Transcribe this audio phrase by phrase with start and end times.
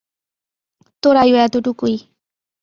[1.03, 1.95] তোর আয়ু এতোটুকুই।